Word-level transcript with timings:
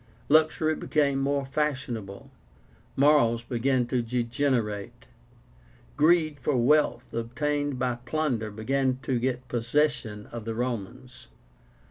Luxury 0.29 0.73
became 0.73 1.19
more 1.19 1.45
fashionable; 1.45 2.31
morals 2.95 3.43
began 3.43 3.85
to 3.85 4.01
degenerate. 4.01 5.05
Greed 5.95 6.39
for 6.39 6.57
wealth 6.57 7.13
obtained 7.13 7.77
by 7.77 7.99
plunder 8.03 8.49
began 8.49 8.97
to 9.03 9.19
get 9.19 9.47
possession 9.47 10.25
of 10.31 10.43
the 10.45 10.55
Romans. 10.55 11.27